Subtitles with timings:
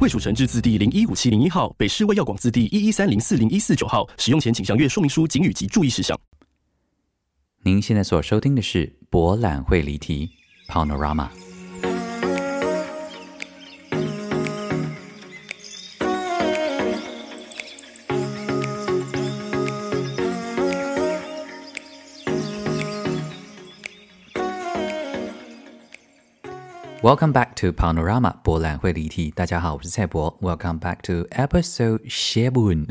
[0.00, 4.08] 卫署成制字第零一五七零一号，北市卫药广字第一一三零四零一四九号。
[4.16, 6.16] 使用前请详阅说明书、警语及注意事项。
[7.64, 10.30] 您现在所收听的是博览会离题。
[10.68, 11.28] （Panorama）。
[27.00, 29.30] Welcome back to Panorama 博览会离题。
[29.30, 30.36] 大家好，我是蔡博。
[30.40, 32.88] Welcome back to episode seven。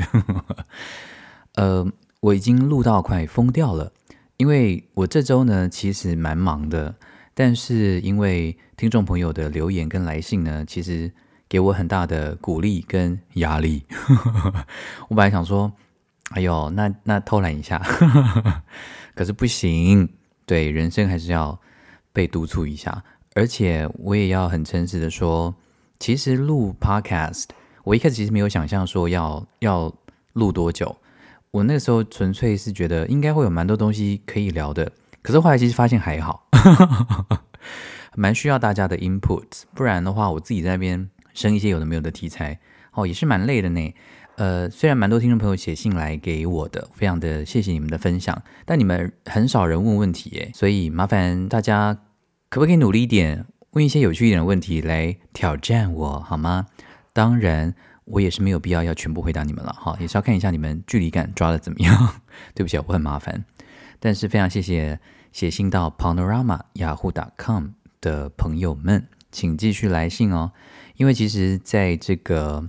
[1.55, 1.85] 呃，
[2.21, 3.91] 我已经录到快疯掉了，
[4.37, 6.95] 因为我这周呢其实蛮忙的。
[7.33, 11.11] 但是因为听众朋友的留言跟来信呢，其实
[11.49, 13.83] 给我很大的鼓励跟压力。
[15.09, 15.73] 我本来想说，
[16.29, 17.77] 哎呦，那那偷懒一下，
[19.13, 20.07] 可是不行，
[20.45, 21.59] 对，人生还是要
[22.13, 23.03] 被督促一下。
[23.37, 25.53] 而且我也要很诚实的说，
[25.99, 27.43] 其实录 Podcast，
[27.83, 29.93] 我一开始其实没有想象说要要
[30.33, 30.97] 录多久。
[31.51, 34.91] 我那时候纯粹是觉得应该会有蛮多东西可以聊的。
[35.21, 36.49] 可是后来其实发现还好，
[38.17, 42.59] 蛮需要大家的 input，不然的话我自己在那边生一些有的没有的题材，
[42.93, 43.93] 哦，也是蛮累的呢。
[44.37, 51.95] 呃，虽然蛮多听众朋友写信来给我的，非常的谢谢你们的分享，但你们很少人问问题耶，所以麻烦大家
[52.49, 56.67] 可不可以努力一点，问一些有趣一点的问题来挑战我好吗？
[57.13, 57.73] 当然，
[58.05, 62.21] 我也是没有必要要全部回答你们了，哈，也是要看一下你们距离感抓的怎么样。
[62.55, 63.43] 对不起，我很麻烦，
[63.99, 64.99] 但是非常谢谢。
[65.33, 67.67] 写信到 panorama yahoo dot com
[68.01, 70.51] 的朋友们，请继续来信哦。
[70.95, 72.67] 因为其实在这个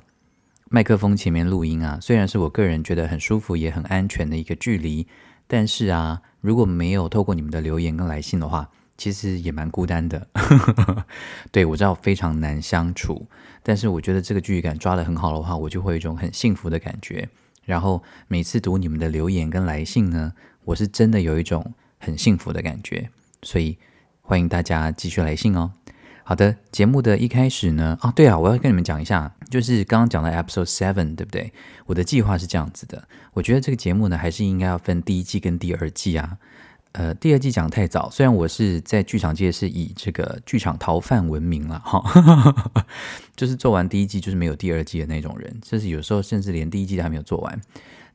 [0.68, 5.06] 麦克风前面录音啊，虽然是我个人觉得很舒服也很安全的一个距离，
[5.46, 10.28] 但是啊，如果没有透过你们的留言跟来信的话，其实也蛮孤单的。
[11.50, 13.26] 对，我知道非常难相处，
[13.62, 17.26] 但是我觉得这个距离感抓得很好的话，我就会有一种很幸福的感觉。
[17.64, 21.72] 然后每次读你们的留言跟来信呢，我是真的有一种。
[22.00, 23.10] 很幸福的感觉，
[23.42, 23.76] 所以
[24.22, 25.72] 欢迎大家继续来信哦。
[26.22, 31.52] 好的，节目的一开始呢，哦，对啊，我要跟你们讲一下，就是刚刚讲的 episode seven，对不对？
[31.86, 36.38] 我的计划是这样子的，我觉得这个节目呢，还是应该要分第一季跟第二季啊。
[36.92, 42.02] 呃，第二季讲太早，虽然我是在剧场界是以这个剧场逃犯闻名了哈，
[43.36, 47.60] 就是做完第一季就是没有第二季的那种人，就是有时候甚至连第一季都还没有做完。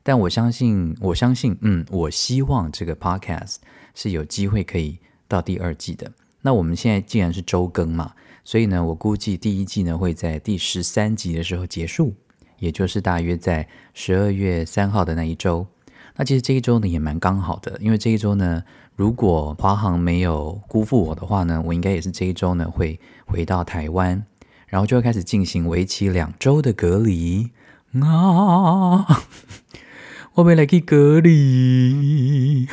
[0.02, 3.56] 但我相信，我相信，嗯，我希望这个 podcast
[3.94, 6.12] 是有机会可以到第二季的。
[6.42, 8.12] 那我们现在既然是周更嘛，
[8.44, 12.12] 所以呢，我估计第一季呢会在第十三集的时候结束，
[12.58, 15.66] 也就是大约在十二月三号的那一周。
[16.16, 18.62] 那其实这一周呢也蛮刚好的，因为这一周呢，
[18.94, 24.24] 如果华航没有辜负我的话呢，我应该也是这一周呢会回到台湾，
[24.68, 27.50] 然后就会开始进行为期两周的隔离
[28.00, 29.06] 啊。
[30.34, 32.66] 我没来去隔离，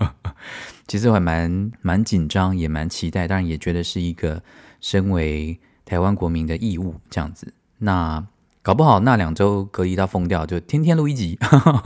[0.86, 4.42] 其实我还蛮蛮紧张，也蛮期待，当然也觉得是一个
[4.80, 7.52] 身为台湾国民的义务这样子。
[7.78, 8.26] 那
[8.64, 11.38] 搞不好那两周隔离到疯掉，就天天录一集，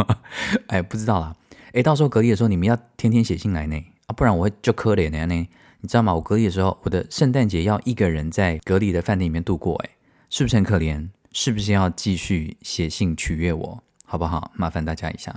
[0.69, 1.34] 哎，不知道啦。
[1.72, 5.34] 哎，到时候隔离的时候，你们要天天写信来呢，啊，不然我会就可怜的呢。
[5.81, 6.15] 你知道吗？
[6.15, 9.91] 我隔离的时候，我的圣诞节要一个人在隔离的饭店里面度过，哎，
[10.31, 11.09] 是不是很可怜？
[11.33, 13.83] 是不是要继续写信取悦我？
[14.05, 14.53] 好不好？
[14.55, 15.34] 麻烦大家一下。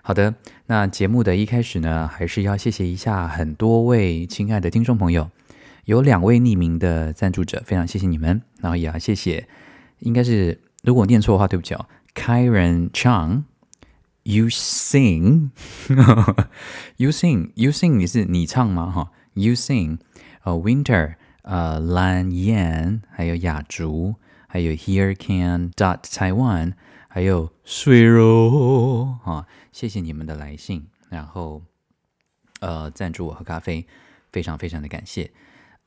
[0.00, 0.34] 好的，
[0.64, 5.30] 那节目的一开始呢，还是要谢谢一下很多位亲爱的听众朋友，
[5.84, 8.40] 有两位匿名的赞助者，非常谢谢你们。
[8.62, 9.46] 然后也要谢谢，
[10.02, 11.86] 应该是如果念错的话，对不起哦。
[12.14, 15.50] Kyron Chang，You sing，You
[17.10, 18.90] sing，You sing，你是你唱吗？
[18.90, 19.98] 哈，You sing，
[20.42, 24.16] 呃，Winter，呃，蓝燕，还有雅竹，
[24.46, 26.74] 还有 Here Can Dot Taiwan。
[27.08, 31.62] 还有水肉啊，谢谢你们的来信，然后
[32.60, 33.86] 呃赞助我喝咖啡，
[34.32, 35.30] 非常非常的感谢。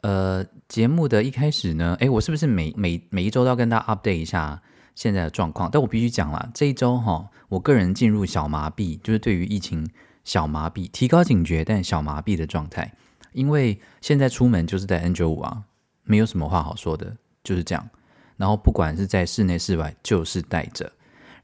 [0.06, 4.62] 呃，节目的一开始呢，诶，我是不是每每每一周都要跟大家 update 一下
[4.94, 5.68] 现在的状况？
[5.72, 9.90] 但我必须讲了，这一周哈、哦，我个人进入小麻痹，就是对于疫情
[10.24, 12.94] 小麻痹，提高警觉，但小麻痹的状态，
[13.32, 15.64] 因为现在出门就是戴 N95 啊，
[16.04, 17.90] 没有什么话好说的，就是这样。
[18.38, 20.92] 然后不管是在室内室外，就是戴着。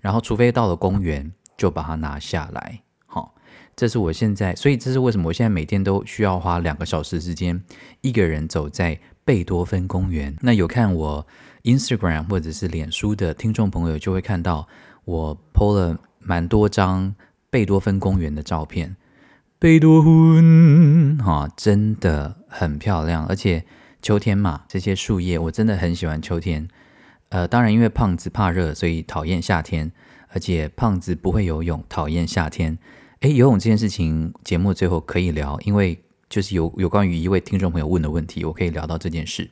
[0.01, 2.83] 然后，除非到了公园，就把它拿下来。
[3.81, 7.59] 这是我现在，所以这是为什么我现在每天都需要花两个小时时间，
[8.01, 10.37] 一个人走在贝多芬公园。
[10.41, 11.25] 那有看我
[11.63, 14.67] Instagram 或者是脸书的听众朋友就会看到
[15.03, 17.15] 我 po 了蛮多张
[17.49, 18.95] 贝多芬公园的照片。
[19.57, 23.65] 贝多芬，哈，真的很漂亮，而且
[23.99, 26.67] 秋天嘛，这些树叶我真的很喜欢秋天。
[27.29, 29.91] 呃，当然，因为胖子怕热，所以讨厌夏天，
[30.27, 32.77] 而且胖子不会游泳，讨厌夏天。
[33.21, 39.49] 诶，游泳这件事情，节目最后可以聊，因为就是有有关于一位听众朋友问的问题，我可以聊到这件事。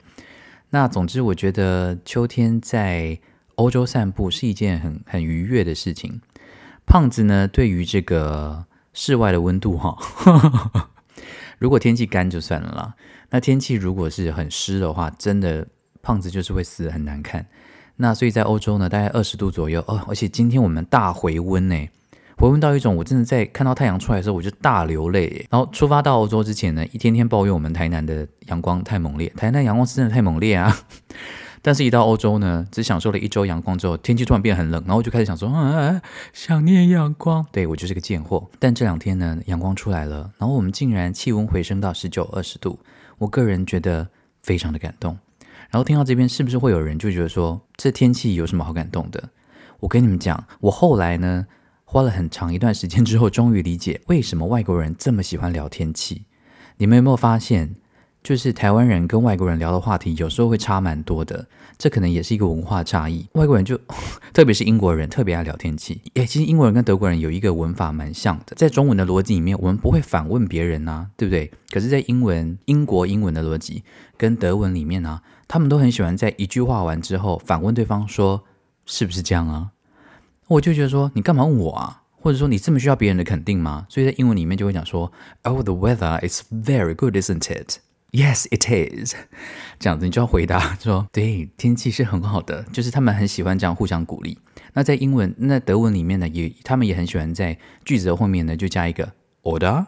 [0.69, 3.19] 那总之，我觉得秋天在
[3.55, 6.21] 欧洲散步是一件很很愉悦的事情。
[6.85, 8.65] 胖子呢，对于这个。
[8.91, 9.95] 室外的温度哈，
[11.59, 12.95] 如果天气干就算了啦。
[13.29, 15.65] 那天气如果是很湿的话，真的
[16.01, 17.45] 胖子就是会死很难看。
[17.95, 20.03] 那所以在欧洲呢，大概二十度左右哦。
[20.07, 21.87] 而且今天我们大回温呢，
[22.39, 25.45] 回温到一种我真的在看到太阳出来的时候，我就大流泪。
[25.49, 30.73] 然后出发到欧洲之前呢，一天天抱怨我们台南的阳光太猛烈，台南阳光是真的太猛烈啊。
[31.61, 36.01] 但是，一到欧洲呢，只享受了一周阳光之后，天气突然变很冷，然后我就开始想说，啊，
[36.31, 37.45] 想念阳光。
[37.51, 38.49] 对，我就是个贱货。
[38.57, 42.79] 但这两天呢，阳光出来了，然后我们竟然气温回升到十九、二十度，
[43.17, 44.07] 我个人觉得
[44.41, 45.19] 非常的感动。
[45.69, 49.21] 然后听到这边，是不是会有人就觉得说，这天气有什么好感动的？
[49.81, 51.45] 我跟你们讲，我后来呢，
[51.91, 56.21] 花了很长一段时间之后，终于理解为什么外国人这么喜欢聊天气。
[56.77, 57.73] 你们有没有发现？
[58.21, 61.47] 就是台湾人跟外国人聊的话题，有时候会差蛮多的，
[61.79, 63.27] 这可能也是一个文化差异。
[63.31, 63.75] 外国人就，
[64.31, 65.99] 特别是英国人，特别爱聊天气。
[66.13, 71.51] 诶，其实英国人跟德国人有一个文法蛮像的，在中文的逻辑里面，我们不会反问别人呐、啊，对不对？
[71.71, 73.83] 可是，在英文、英国英文的逻辑
[74.15, 78.43] 跟德文里面呢、啊，他们都很喜欢在一句话完之后反问对方说
[78.85, 79.71] ：“是不是这样啊？”
[80.49, 82.01] 我就觉得说，你干嘛问我啊？
[82.21, 83.85] 或者说你这么需要别人的肯定吗？
[83.87, 85.11] 所以在英文里面就会讲说
[85.43, 87.77] ：“Oh, the weather is very good, isn't it？”
[88.11, 89.13] Yes, it is。
[89.79, 94.39] 这样子，你就要回答说：“对，天气是很好的。”就是他们很喜欢这样互相鼓励。
[94.73, 97.55] 那在英文、那德文里面呢，也他们也很喜欢在
[97.85, 99.13] 句子的后面呢，就加一个
[99.43, 99.85] order。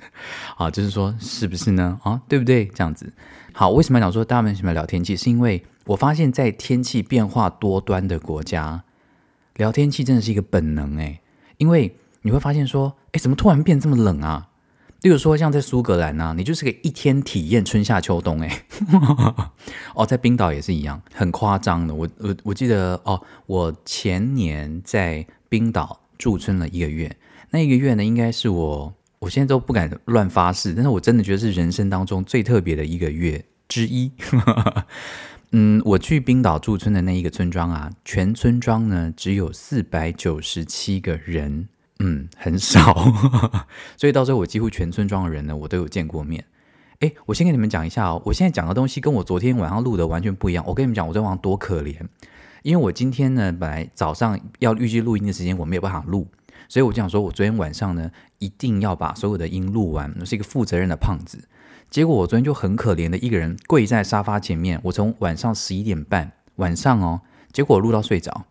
[0.56, 1.98] 啊，就是说是不是呢？
[2.04, 2.66] 啊，对不对？
[2.66, 3.10] 这样子。
[3.54, 5.16] 好，为什么讲说大家们喜欢聊天气？
[5.16, 8.84] 是因为我发现，在天气变化多端的国家，
[9.56, 11.20] 聊天气真的是一个本能诶。
[11.58, 14.48] 因为你会发现说，诶，怎么突然变这么冷啊？
[15.02, 18.64] 例如说，像在苏格兰啊，你就是个一天体验春夏秋冬哎。
[19.96, 21.92] 哦，在冰岛也是一样，很夸张的。
[21.92, 27.16] 我我我记得哦，我前年在冰岛驻村了一个月，
[27.50, 34.12] 那一个月呢，应该是我我现在都不敢乱发誓，但是我真的觉得是人生当中最特别的一个月之一。
[35.52, 41.68] 嗯，我去冰岛驻村的那一个村庄啊，全村庄呢只有四百九十七个人。
[42.04, 43.12] 嗯，很少，
[43.96, 46.44] 所以到时候我几乎全村庄的人呢，我都有见过面。
[46.98, 50.64] 诶，我先跟你们讲一下哦，我现在讲的东西跟我昨天晚上录的完全不一样。
[50.66, 51.94] 我跟你们讲，我昨天晚上多可怜，
[52.62, 56.26] 因为我今天呢，本来早上要预计录音的时间我没有办法录，
[56.68, 60.12] 所以我就想说，我昨天晚上呢，一定要把所有的音录完。
[60.18, 61.38] 我是一个负责任的胖子，
[61.92, 67.20] 结果我昨天就很可怜的一个人跪在沙发前面，我从晚上十一点半晚上哦，
[67.52, 68.46] 结果我录到睡着。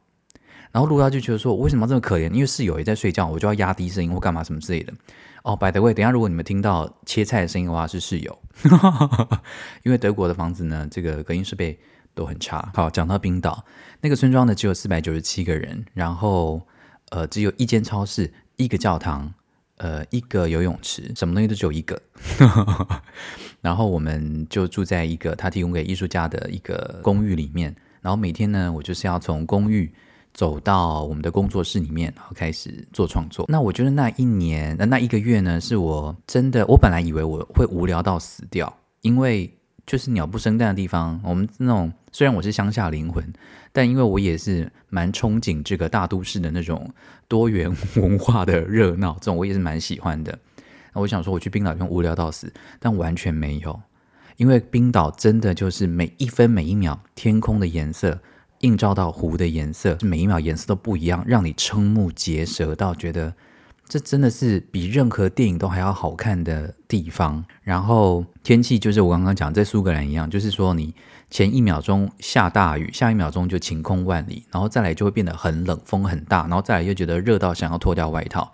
[0.72, 2.30] 然后录到就觉得说，我为什么这么可怜？
[2.32, 4.94] 因为室友也在睡觉，我就要压低声音或干嘛什么之类的。
[5.42, 8.40] 哦，by the way，等下如果你们听到切菜的声音的话，是室友，
[9.82, 11.80] 因为德国的房子呢，这个隔音设备
[12.14, 12.72] 都很差。
[12.76, 13.66] 好，讲到冰岛
[14.02, 16.62] 那个村庄呢，只有四百九十七个人，然后
[17.10, 19.34] 呃，只有一间超市、一个教堂、
[19.82, 22.00] 呃，一个游泳池，什么东西都只有一个。
[23.62, 29.92] 然后我们就住在一个他提供给艺术家的一个公寓里面，然后每天呢，我就是要从公寓。
[30.34, 33.46] 走到我们的工作室里面，然后开始做创作。
[33.50, 39.54] 那我觉得那一年，那那一个月呢，是我真的，我本来以为我会无聊到死掉，因为
[39.86, 41.20] 就是鸟不生蛋的地方。
[41.24, 43.24] 我们那种虽然我是乡下灵魂，
[43.72, 46.94] 但因为我也是蛮憧憬这个大都市的那种
[47.28, 50.38] 多元 文化的热闹，这种我也是蛮喜欢的。
[50.94, 53.82] 那我想说，我去冰岛就无聊到死，但完全没有，
[54.38, 58.20] 因为冰岛真的就是每一分每一秒天空的颜色。
[58.62, 63.34] 映照到湖的颜色，每一秒颜色都不一样，让你瞠目结舌到觉得
[63.92, 67.44] 这真的是比任何电影都还要好看的地方。
[67.62, 70.96] 然后天气就是我刚刚讲在苏格兰一样，就是说你
[71.30, 78.50] 前一秒钟下大雨，下一秒钟就晴空万里，然后再来就会变得很冷，风很大，然后再来又觉得热到想要脱掉外套。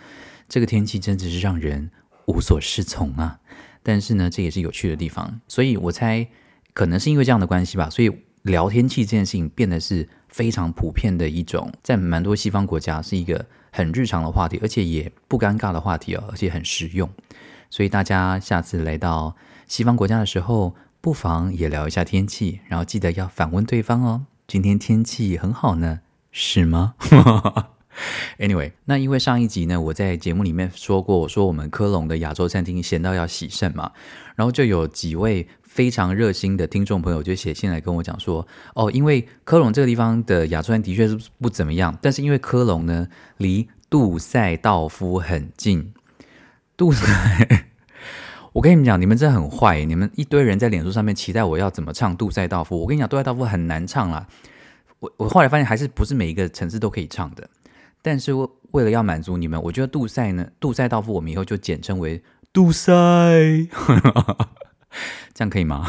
[0.49, 1.91] 这个天气真的是让人
[2.25, 3.39] 无所适从啊！
[3.83, 6.27] 但是呢，这也是有趣的地方，所以我猜
[6.73, 8.11] 可能是因为这样的关系吧，所以。
[8.43, 13.45] 聊天气这件事情变得是非常普遍的一种，在蛮多西方国家是一个
[13.77, 17.07] 很日常的话题，而且也不尴尬的话题哦，而且很实用。
[17.69, 19.35] 所以大家下次来到
[19.67, 24.25] 西方国家的时候，不妨也聊一下天气，然后记得要反问对方哦。
[24.47, 25.99] 今天天气很好呢，
[26.31, 26.95] 是吗？
[28.39, 33.91] Anyway，那因为上一集呢，我在节目里面说过，我说我们科隆的亚洲餐厅咸到要洗肾嘛，
[34.35, 43.07] 然后就有几位非常热心的听众朋友就写信来跟我讲说，哦，因为科隆这个地方的亚洲餐的确是不怎么样，但是因为科隆呢
[43.37, 45.93] 离杜塞道夫很近，
[46.75, 47.05] 杜塞。
[48.53, 49.85] 我跟你们讲，你们真的很坏！
[49.85, 52.75] 你们一堆人在脸书上面期待我要怎么唱《杜塞道夫》。
[52.79, 54.25] 我跟你讲，《杜塞道夫》很难唱啦。
[54.97, 57.47] 我我后来发现，还是不是每一个城市都可以唱的。
[58.01, 58.31] 但是
[58.71, 62.91] 为了要满足你们，我觉得杜塞呢，《杜塞道夫》我们以后就简称为杜塞，
[65.33, 65.85] 这样可以吗？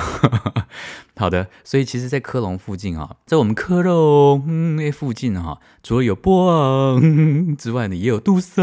[1.16, 1.48] 好的。
[1.64, 8.62] 所以其实，在科隆附近啊，在我们科隆那附近哈，除了有波昂 之外呢，也有杜塞。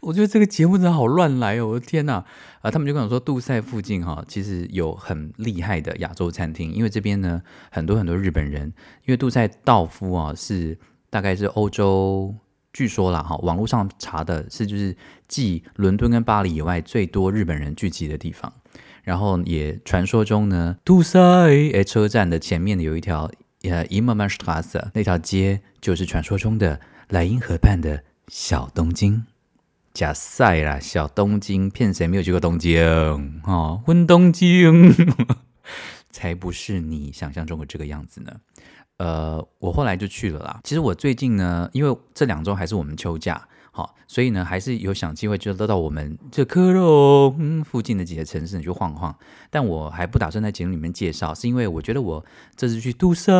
[0.00, 1.66] 我觉得这个节目真的好乱来哦！
[1.66, 2.24] 我的天呐！
[2.60, 8.68] 啊，他们就跟我说，杜塞附近哈，其实有很厉害的亚洲餐厅，因为这边呢，很多很多日本人，
[9.04, 10.78] 因为杜塞道夫啊是
[11.10, 12.34] 大概是欧洲，
[12.72, 14.96] 据说啦哈，网络上查的是就是
[15.26, 18.52] 继伦敦跟巴黎以外最多日本人聚集的地方，
[19.02, 23.30] 然后也传说中呢，杜塞诶车站的前面有一条
[23.62, 29.24] 呃 Immermannstraße 那条街就是传说中的莱茵河畔的小东京。
[29.92, 33.42] 假赛啦，小东京骗谁没有去过东京？
[33.44, 34.90] 哦，问东京，
[36.10, 38.32] 才不是你想象中的这个样子呢。
[38.96, 40.60] 呃，我后来就去了啦。
[40.64, 49.12] 其实我最近呢，因为这两周还是我们休假，好、所以呢，还是有想机会就得到我们这科隆附近的几个城市去晃晃。
[49.50, 52.24] 但我还不打算在节目里面介绍，是因为我觉得我
[52.54, 53.32] 这次去杜塞，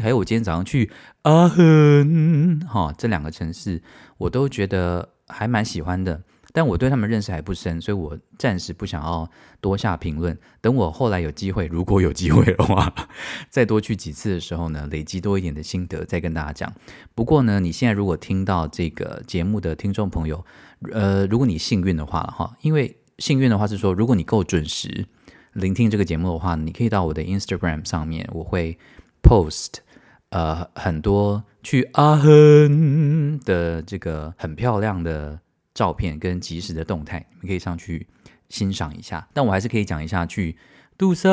[0.00, 0.90] 还有我今天早上去
[1.22, 3.80] 阿亨，哈、这两个城市
[4.18, 5.08] 我都觉得。
[5.32, 6.20] 还蛮喜欢的，
[6.52, 9.30] 但我对他们认识还不深，所以我暂时不想要
[9.60, 10.38] 多下评论。
[10.60, 12.92] 等我后来有机会，如果有机会的话，
[13.50, 16.72] 再多去几次的时候呢，累积多一点的心得，再跟大家讲。
[17.14, 20.44] 不过呢，你现在如果听到这个节目的听众朋友，
[20.92, 25.06] 呃，如果你幸运的话哈，因为幸运的话是说，如果你够准时
[25.52, 28.78] 聆听这个节目的话，你可以到我的 Instagram 上面，我会
[29.22, 29.80] post。
[30.30, 35.40] 呃，很多去阿亨的这个很漂亮的
[35.80, 38.06] 照片跟即时的动态，你们可以上去
[38.50, 39.26] 欣赏一下。
[39.32, 40.54] 但我还是可以讲一下去
[40.98, 41.30] 杜塞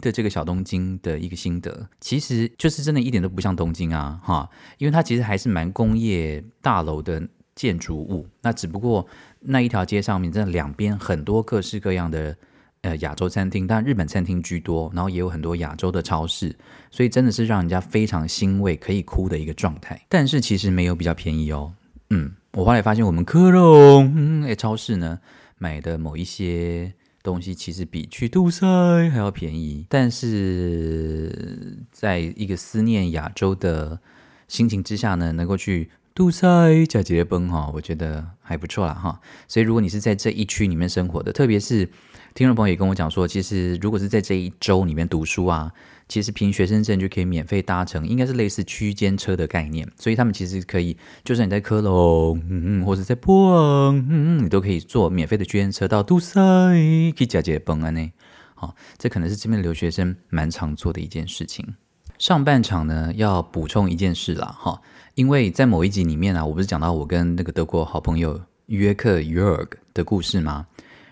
[0.00, 7.22] 的这个小东京的一个心得，其实就是真的一点都不像东京啊，哈，因为它其实还是蛮工业大楼的
[7.54, 8.26] 建筑物。
[8.42, 9.06] 那只不过
[9.38, 12.36] 那一条街上面，真的两边很多各式各样的。
[12.82, 16.56] 呃，亚洲餐厅，但日本餐厅居多，然后也有很多亚洲的超市，
[16.90, 20.00] 所以真的是让人家非常欣慰，可以哭的一个状态。
[20.08, 21.74] 但是其实没有比较便宜哦。
[22.08, 25.20] 嗯，我后来发现我们科隆，诶超市呢
[25.58, 26.92] 买的某一些
[27.22, 28.66] 东西，其实比去杜塞
[29.10, 29.86] 还要便宜。
[29.88, 34.00] 但是在一个思念亚洲的
[34.48, 39.20] 心情之下呢，能够去杜塞加捷奔哈，我觉得还不错啦哈。
[39.46, 41.88] 所以如果你是在这一区里面生活的，特别是。
[42.32, 45.72] 听众朋友也跟我讲说，其实如果是在这一周里面读书啊，
[46.10, 49.88] 其实凭学生证就可以免费搭乘，应该是类似区间车的概念。
[49.96, 56.36] 所以他们其实可以，就算你在科隆，嗯嗯，或者在波昂，嗯嗯，你都可以坐免费的区间车到杜塞
[57.16, 58.10] 去加杰崩啊呢。
[58.56, 61.64] 好，这可能是这边留学生蛮常做的一件事情。
[62.18, 64.82] 上半场呢，要补充一件事啦，哈，
[65.14, 70.66] 因为在某一集里面啊，我不是讲到我跟那个德国好朋友约克 Jörg 的故事吗？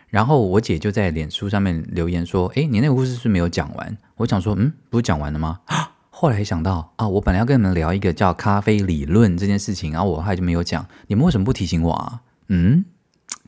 [0.08, 5.60] 然后我姐就在脸书上面留言说：“哎，你那个故事是没有讲完。”我想说：“嗯，不是讲完了吗？”
[6.10, 10.84] 后来想到啊，我本来要跟你们聊一个叫咖啡理论这件事情，然后我后来就没有讲。
[11.06, 12.20] 你们为什么不提醒我啊？
[12.48, 12.84] 嗯。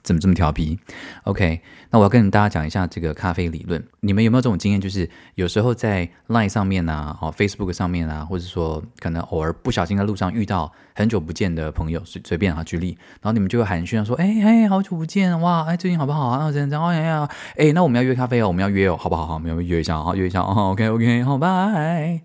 [0.03, 0.79] 怎么这么调皮
[1.25, 3.83] ？OK，那我要跟大家讲一下这个咖啡理论。
[4.01, 4.81] 你们有没有这种经验？
[4.81, 19.27] 就是有时候在 Line 上面啊，哦 Facebook 上面啊，或者说可能偶尔不小心在路上遇到很久不见的朋友，随随便啊举例，然后你们就会寒暄说：“哎哎，好久不见，哇，哎，最近好不好啊？”然后这样这样，哎，那我们要约咖啡哦，我们要约哦，好不好？
[19.27, 20.71] 好，我们要约一下，好约一下哦。
[20.73, 22.23] OK OK，好，拜。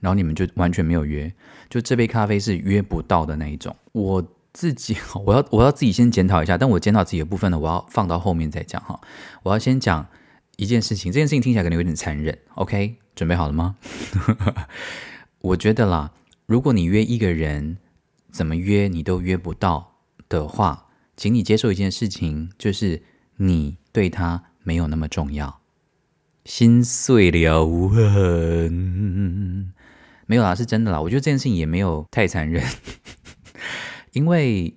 [0.00, 1.32] 然后你们就完全没有约，
[1.68, 3.74] 就这杯咖啡是约不到的那一种。
[3.92, 4.24] 我。
[4.54, 4.96] 自己，
[5.26, 8.98] 我要我要自己先检讨一下，但我检讨自己的部分呢，我要放到后面再讲哈。
[9.42, 10.06] 我要先讲
[10.56, 12.38] 一件事情，这件事情听起来可能有点残忍。
[12.54, 13.76] OK，准备好了吗？
[15.42, 16.12] 我觉得啦，
[16.46, 17.76] 如果你约一个人，
[18.30, 19.96] 怎么约你都约不到
[20.28, 23.02] 的话，请你接受一件事情，就是
[23.36, 25.60] 你对他没有那么重要。
[26.44, 29.72] 心碎了无痕。
[30.26, 31.00] 没有啦，是真的啦。
[31.00, 32.64] 我觉得这件事情也没有太残忍，
[34.14, 34.74] 因为。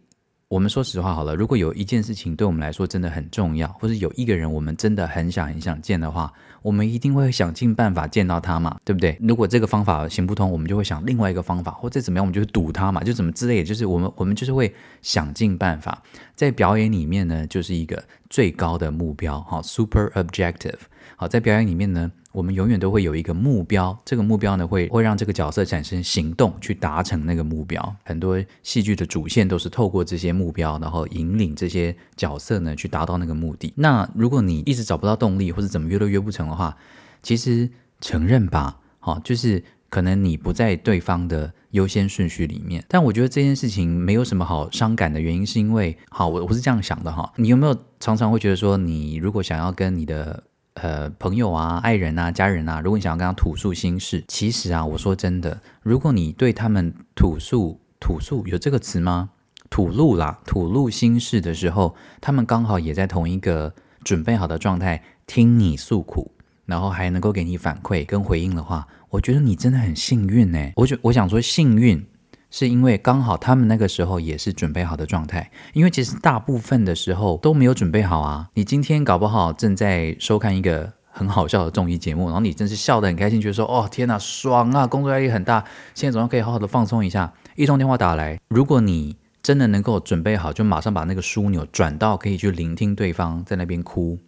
[0.49, 9.17] 我们说实话好了，如果有一件事情对我们来说真的很重要，或者有一个人我们真的很想很想见的话，我们一定会想尽办法见到他嘛，对不对？
[9.19, 16.01] 如果这个方法行不通，我们就会想另外一个方法，或者怎么样，我们就堵他嘛，就怎么之类，就是我们我们就是会想尽办法。
[16.33, 20.79] 在表演里面呢，就是一个最高的目标，好，super objective。
[21.17, 22.09] 好，在表演里面呢。
[22.37, 27.95] 我们永远都会有一个目标，这个目标呢，会会让这个角色产生行动，去达成那个目标。
[28.03, 33.73] 很多戏剧的主线都是透过这些目标，然后引领这些角色呢，去达到那个目的。
[33.77, 36.77] 那如果你一直找不到动力，或者怎么约都约不成的话，
[37.23, 37.67] 其实
[38.01, 42.85] 承认吧，好，就是可能你不在对方的优先顺序里面。
[42.87, 47.33] 但我觉得这件事情没有什么好伤感的原因，是因为，好，我我是这样想的哈。
[47.37, 50.43] 你有没有常常会觉得说，你如果想要跟你的
[50.79, 59.31] 呃，朋友啊，爱人啊，家人啊，如果你想要跟他吐诉心事，其实啊，我说真的，如果你对他们吐诉吐诉有这个词吗？
[59.71, 66.31] 吐露啦，吐露心事的时候，他们刚好也在同一个准备好的状态听你诉苦，
[66.65, 70.71] 然后还能够给你反馈跟回应的话，我觉得你真的很幸运呢。
[70.75, 72.05] 我就我想说幸运。
[72.49, 78.49] 是因为刚好他们那个时候也是准备好的状态，因为其实大部分的时候都没有准备好啊。
[78.53, 84.87] 你今天搞不好正在收看一个很好笑的综艺节目，然后你真是笑得很开心，觉得说：“哦，天哪，爽啊！
[84.87, 85.63] 工作压力很大，
[85.93, 94.19] 现在总要可以好好的放松一下。”一通电话打来，如果你真的能够准备好，就马上把那个枢纽转到可以去聆听对方在那边哭，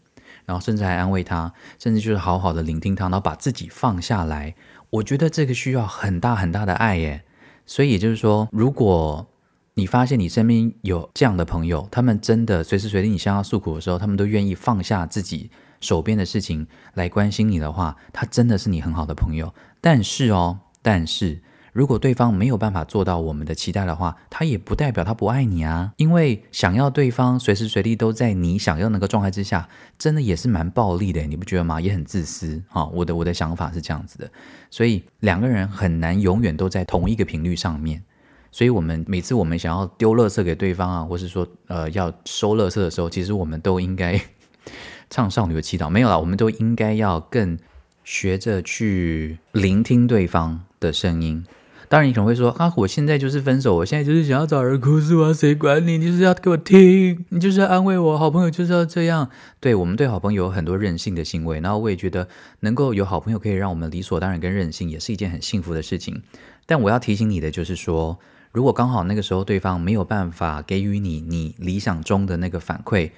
[0.45, 4.55] 然后甚至还安慰他，甚至就是好好的聆听他，然后把自己放下来。
[4.89, 7.23] 我觉得这个需要很大很大的爱耶。
[7.69, 9.27] 所以也就是说，如果
[9.75, 19.53] 你发现你身边有这样的朋友，他们真的随时随地你向他诉苦的时候，他们都愿意放下自己手边的事情来关心你的话，他真的是你很好的朋友。
[19.79, 25.93] 但是哦，但是如果对方没有办法做到我们的期待的话，他也不代表他不爱你啊。
[25.97, 31.79] 因为想要对方随时随地都在你想要那个状态之下，真的也是蛮暴力的，你不觉得吗？
[31.79, 32.85] 也很自私啊。
[32.85, 34.31] 我的我的想法是这样子的。
[34.69, 38.03] 所以两个人很难永远都在同一个频率上面，
[38.51, 44.19] 所以我们每次我们想要丢垃圾给对方啊，或是说呃要收垃圾的时候，其实我们都应该
[45.09, 47.57] 唱少女的祈祷，没有啦，我们都应该要更
[48.03, 51.45] 学着去聆听对方的声音。
[51.89, 55.97] 当然，你可能会说啊，我现在就是分手，我现在就是想要找人哭诉啊，谁管你？
[55.97, 59.27] 你就是要给我听，你就是要安慰我，好朋友就是要这样。
[59.59, 62.27] 对，我们对好朋友有很多任性的行为，然后我也觉得
[62.59, 66.21] 能够有好朋友可以让我们理所当然跟任性，也是一件很幸福的事情。
[66.67, 68.19] 但我要提醒你的就是说，
[68.51, 73.09] 如果刚好那个时候对方没有办法给予你你理想中的那个反馈，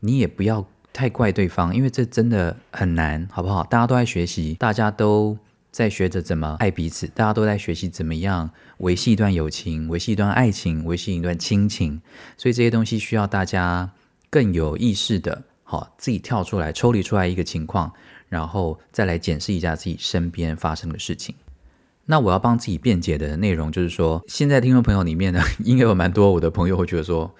[0.00, 3.62] 你也不要太怪对方，因为这真的很难，好不好？
[3.62, 5.38] 大家都在学习，大家都。
[5.76, 12.00] 在学着怎么爱彼此，大家都在学习怎么样维系一段友情，维系一段爱情，维系一段亲情。
[12.38, 13.90] 所以这些东西需要大家
[14.30, 17.92] 更有意识的，好，自己跳出来，抽离出来一个情况，
[18.30, 21.34] 然后再来检视一下自己身边发生的事情。
[22.06, 27.30] 那我要帮自己辩解的内容就是说，现在听众朋友里面呢， 应该有蛮多我的朋友会觉得说，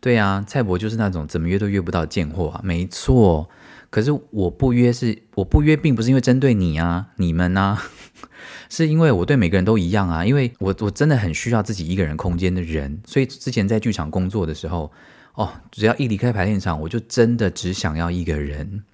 [0.00, 3.50] 对啊，蔡博就是那种怎么约都约不到贱货啊，没错。
[3.90, 7.82] 可是我不约是我不约，并不是因为针对你啊、你们啊，
[8.70, 10.24] 是因为我对每个人都一样啊。
[10.24, 14.92] 因为我我真的很需要自己一个人空间的人，所以之前在剧场工作的时候，
[15.34, 18.84] 哦，只要一离开排练场，我就真的只想要一个人。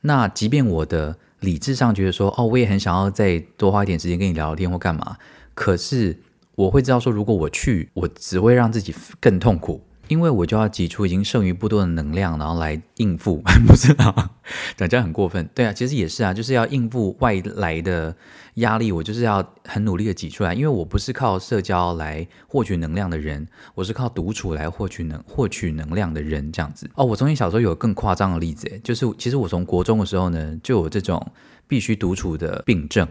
[0.00, 5.16] 那即便我的理智上觉得说，哦，我也很想要再多花一点时间跟你聊聊天或干嘛，
[5.54, 6.18] 可是
[6.56, 9.84] 我会知道说，如果我去，我只会让自己更痛苦。
[10.12, 14.30] 因为我就要挤出已经剩余不多的能量，然后来应付， 不是啊？
[14.76, 15.48] 讲这样很过分。
[15.54, 18.14] 对啊，其实也是啊，就是要应付外来的
[18.56, 20.52] 压力，我就是要很努力的挤出来。
[20.52, 26.90] 因为我不是靠社交来获取能量的人，我是靠独处来获取能获取能量的人，这样子。
[26.94, 31.26] 哦，我从前小时候有更夸张的例子，就是其实我从国中的时候呢，就有这种
[31.66, 33.08] 必须独处的病症。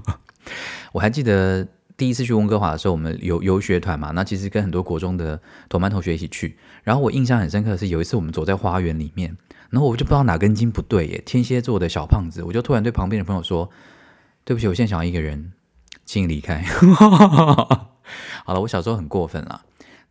[0.92, 1.68] 我还记得。
[1.96, 6.58] 第一次去温哥华的时候，我们有游学团嘛，那其实跟很多国中的同班同学一起去。
[6.82, 9.36] 然后我印象很深刻的是，有一次我们走在花园里面，
[9.70, 13.70] 然后我就不知道哪根筋不对耶，天蝎座的小胖子，我就突然对旁边的朋友说
[14.44, 15.52] ：“对不起，我现在想要一个人，
[16.04, 16.62] 请你离开。
[18.44, 19.62] ”好了，我小时候很过分啦，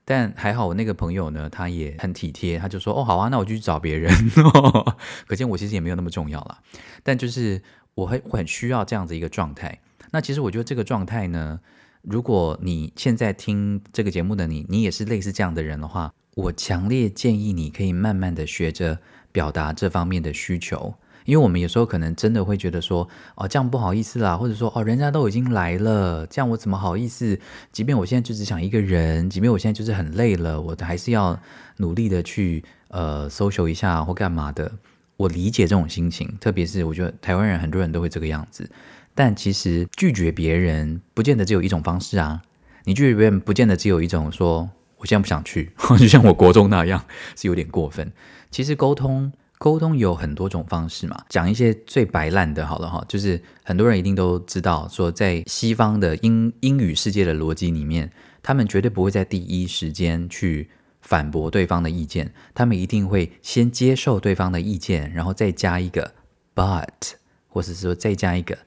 [0.06, 4.10] 但还好我那个朋友呢，他也很体贴，他就说：“哦，好啊，那我就去找别人。
[5.28, 6.60] ”可见我其实也没有那么重要啦，
[7.04, 7.62] 但就是
[7.96, 9.82] 我很很需要这样子一个状态。
[10.14, 11.60] 那其实我觉得这个状态呢，
[12.04, 19.00] 如果你现在听这个节目的你，你也是类似这样的人的话，我强烈建议你可以慢慢的学着
[19.32, 20.94] 表达这方面的需求，
[21.26, 27.40] 因为我们有时候可能真的会觉得说，哦，这样不好意思啦，或者说，哦，人家都已经来了，这样我怎么好意思？
[27.72, 31.36] 即便我现在就只想一个人，即便我现在就是很累了，我还是要
[31.78, 34.72] 努力的去呃 social 一下或干嘛的。
[35.16, 38.70] 我理解这种心情，特别是我觉得台湾人很多人都会这个样子。
[39.16, 42.42] 但其实拒绝别人不见得只有一种方式啊，
[42.86, 47.04] 你拒绝别人不见得只有一种说我现在不想去， 就像我国中那样
[47.36, 48.12] 是有点过分。
[48.52, 49.32] 其实沟通。
[49.60, 66.14] 沟通有很多种方式嘛，讲一些最白烂的，好了哈，就是很多人一定都知道，说在西方的英英语世界的逻辑里面，他们绝对不会在第一时间去反驳对方的意见，他们一定会先接受对方的意见，然后再加一个
[66.54, 67.14] but，
[67.48, 68.58] 或者是说再加一个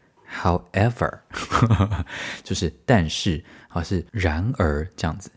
[0.43, 1.21] however，
[2.45, 5.31] 就是但是，或是然而这样子。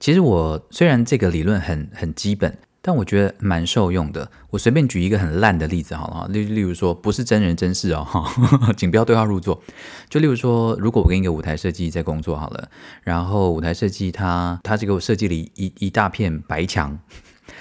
[0.00, 2.56] 其实我虽然这个理论很很基本。
[2.80, 4.30] 但我觉得蛮受用的。
[4.48, 8.24] 我随便举一个很烂的例子好了，例例如说，不是真人真事哦，哈，
[8.78, 9.60] 请不要对号入座。
[10.08, 12.70] 就例如说，如果我跟一个舞台设计在工作好了，
[13.02, 16.98] 然后舞台设计他他这个设计了一一大片白墙，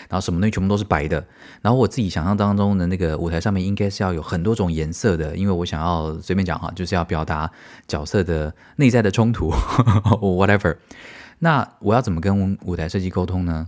[0.09, 1.25] 然后什么东西全部都是白的，
[1.61, 7.51] 然后我自己想象当中的那个舞台上面应该是要有很多种颜色的，因为我想要随便讲哈，就是要表达
[7.87, 9.51] 角色的内在的冲突，
[10.21, 10.77] whatever。
[11.39, 13.67] 那我要怎么跟舞台设计沟通呢？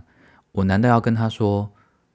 [0.52, 1.70] 我难道要跟他说，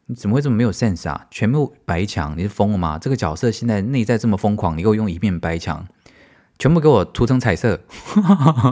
[0.08, 1.26] 你怎么会这么没有 sense 啊？
[1.32, 3.00] 全部白墙，你是疯了吗？
[3.00, 5.88] 这个角色现在内在这么疯狂，你给我用一面白墙，
[6.60, 7.80] 全部给我涂成彩色。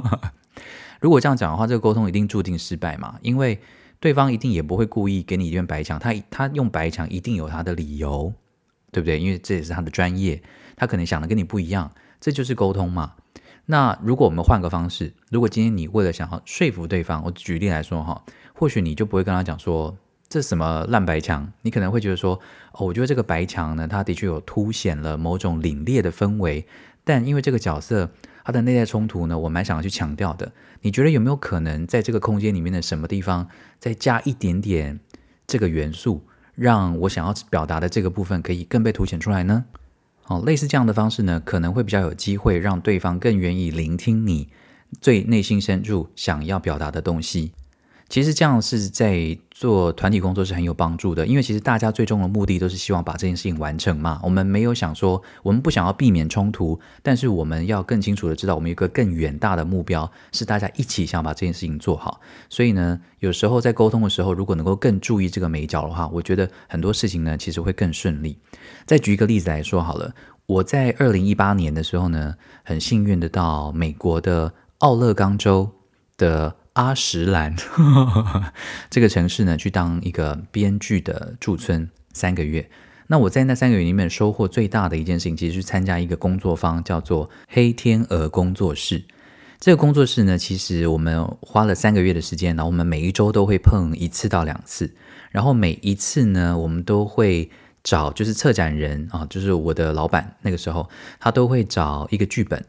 [1.00, 3.16] 如果这样讲的话，这个沟通一定注定失败嘛？
[3.22, 3.62] 因为
[4.04, 8.34] 对方一定也不会故意给你一面白墙，他他用白墙一定有他的理由，
[8.92, 9.18] 对不对？
[9.18, 10.44] 因为这也是他的专业，
[10.76, 11.90] 他可能想的跟你不一样，
[12.20, 13.14] 这就是沟通嘛。
[13.68, 18.22] 那如果我们换个方式，如果今天你为了想要说服对方，我举例来说哈。
[18.54, 22.38] 或许你就不会跟他讲说，这什么烂白墙，你可能会觉得说，
[22.74, 26.68] 哦，我觉得这个白墙呢，它的确有凸显了某种凛冽的氛围，
[27.06, 28.12] 但因为这个角色
[28.44, 30.52] 他的内在冲突呢，我蛮想要去强调的。
[30.82, 33.48] 你觉得有没有可能在这个空间里面的什么地方
[33.80, 35.00] 再加一点点
[35.48, 36.24] 这个元素，
[36.56, 39.66] 让我想要表达的这个部分可以更被凸显出来呢？
[40.28, 44.50] 哦，类似这样的方式呢，可能会比较有机会让对方更愿意聆听你
[45.02, 47.54] 最内心深处想要表达的东西。
[48.14, 54.20] 其实这样是在做团体工作是很有帮助的，因为其实大家最终的目的都是希望把这件事情完成嘛。
[54.22, 62.22] 我们没有想说，我们不想要避免冲突，但是我们要更清楚的知道，我们有一个更远大的目标，是大家一起想把这件事情做好。
[62.52, 68.38] 所以呢，有时候在沟通的时候，如果能够更注意这个眉角的话，我觉得很多事情呢，其实会更顺利。
[68.86, 70.14] 再举一个例子来说好了，
[70.46, 75.72] 我在二零一八年的时候呢，很幸运的到美国的奥勒冈州
[76.16, 76.58] 的。
[76.74, 77.56] 阿什兰
[78.90, 82.70] 这个城市呢，去当一个编剧的驻村三个月。
[83.08, 89.04] 那我在那三个月里面收获最大的一件事情，其实是参加一个工作坊，叫做黑天鹅工作室。
[89.60, 94.96] 这个工作室呢，其实我们花了三个月的时间，然后我们每一周都会碰一次到两次，
[95.30, 97.52] 然后每一次呢，我们都会
[97.84, 102.66] 找就是策展人啊，就是我的老板，那个时候他都会找一个剧本。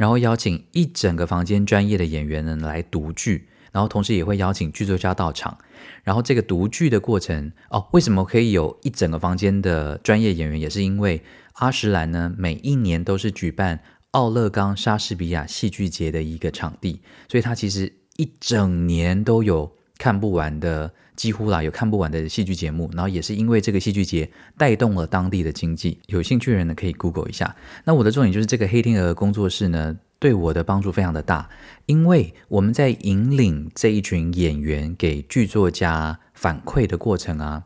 [0.00, 5.58] 然后邀请一整个房间专业的演员呢来读剧，然后同时也会邀请剧作家到场。
[6.02, 10.58] 然后这个读剧的过程哦，为什么可以有一整个房间的专业演员？
[10.58, 11.22] 也是因为
[11.56, 13.80] 阿什兰呢每一年都是举办
[14.12, 20.90] 奥勒冈莎士比亚戏剧节的一个场地，所以它其实一整年都有看不完的。
[21.16, 25.98] 几乎啦，有看不完的戏剧节目，然后也是因为这个戏剧节带动了当地的经济。
[26.06, 27.54] 有兴趣的人呢，可以 Google 一下。
[27.84, 31.50] 那我的重点就是这个黑天鹅工作室呢，对我的帮助非常的大，
[31.84, 37.64] 因为我们在引领这一群演员给剧作家反馈的过程啊，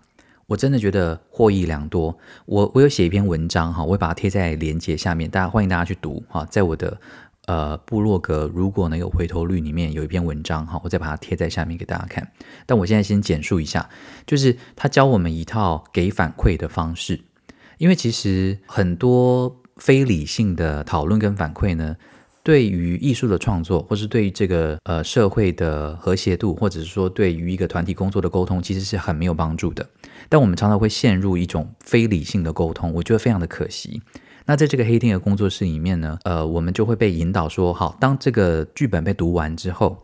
[0.49, 2.19] 我真的觉得获益良多。
[2.47, 6.99] 我我有写一篇文章哈，我会把它贴在连接下面，大家欢迎大家去读哈，在我的。
[7.47, 12.33] 呃，部落格如果能有回头率里面有一篇文章哈，我再把它贴在下面给大家看。
[12.65, 13.89] 但我现在先简述一下，
[14.27, 17.21] 就是他教我们一套给反馈的方式。
[17.79, 21.97] 因为其实很多非理性的讨论跟反馈呢，
[22.43, 29.87] 对于艺术的创作，或是对于这个呃社会的和谐度，或者是说对于一个团体工作的沟通，其实是很没有帮助的。
[30.29, 34.01] 但我们常常会陷入一种非理性的沟通，我觉得非常的可惜。
[34.47, 39.97] 那在这个黑天鹅工作室里面呢，呃，我们就会被引导说，好，当这个剧本被读完之后，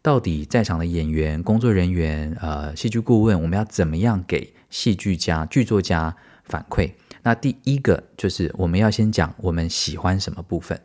[0.00, 6.92] 到底在场的演员、工作人员、呃，戏剧顾问，我们要怎么样给戏剧家、剧作家反馈？
[7.22, 10.80] 那第一个就是我们要先讲我们喜欢什么部分。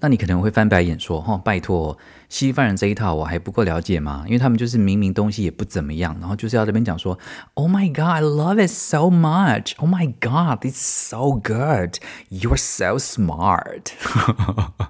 [0.00, 4.22] 那你可能会翻白眼说：“哈、哦，拜托，西方人这一套我还不够了解吗？
[4.26, 7.18] 因为他们就是明明东西也不怎么样，然后就是要这边讲说
[7.54, 9.72] ，Oh my God, I love it so much.
[9.78, 11.98] Oh my God, it's so good.
[12.30, 13.92] You're so smart.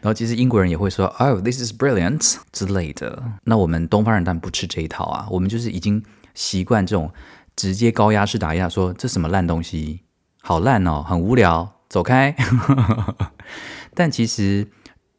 [0.00, 3.22] 然后其实英国人也会说，Oh, this is brilliant 之类的。
[3.44, 6.02] 那我们东方人当然不吃这一套啊，我们就是已经
[6.34, 7.12] 习惯这种
[7.54, 10.00] 直接高压式打压，说这什么烂东西，
[10.40, 12.34] 好烂哦，很无聊，走开。
[13.94, 14.66] 但其实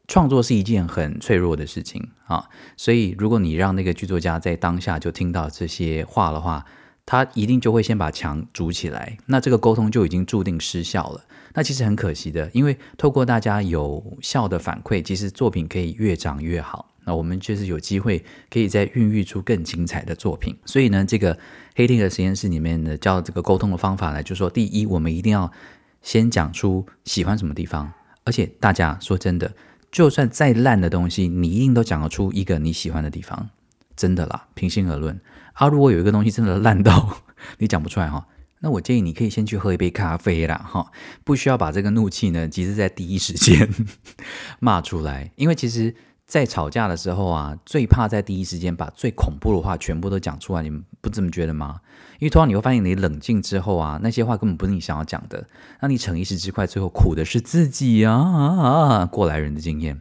[0.06, 6.64] 创作是一件很脆弱的事情啊，所以如果你让那个剧作家在当下就听到这些话的话，
[7.06, 11.24] 他一定就会先把墙筑起来，那这个沟通就已经注定失效了。
[11.54, 16.90] 那其实很可惜的，因为透过大家有效的反馈，其实作品可以越长越好。
[17.06, 20.56] 那我们就是有机会可以再孕育出更精彩的作品。
[20.64, 21.38] 所以呢，这个
[21.76, 25.52] 黑天鹅实验室里面的教这个沟通的方法呢，就是说，第一，我们一定要
[26.00, 27.92] 先讲出喜欢什么地方。
[28.24, 29.54] 而且大家说真的，
[29.90, 33.48] 就算再烂的东西，你一定都讲得出一个你喜欢的地方，
[33.96, 35.20] 真的啦，平心而论。
[35.52, 37.22] 啊，如果有一个东西真的烂到
[37.58, 38.26] 你讲不出来哈，
[38.60, 40.90] 那我建议你可以先去喝一杯咖啡啦哈，
[41.22, 43.68] 不需要把这个怒气呢，其实在第一时间
[44.58, 45.94] 骂出来，因为其实。
[46.26, 51.80] 在吵架的时候啊，最怕在第一时间把最恐怖的话全部都讲出来，你们不这么觉得吗？
[52.18, 55.46] 因为突然你会发现，你冷静之后啊，那些话根本不是你想要讲的，
[55.80, 59.06] 那你逞一时之快，最后苦的是自己啊，啊！
[59.06, 60.00] 过来人的经验。